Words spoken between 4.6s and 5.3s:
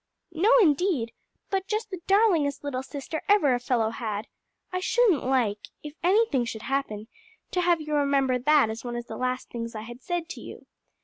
I shouldn't